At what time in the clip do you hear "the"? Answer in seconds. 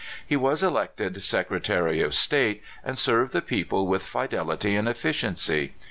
3.33-3.41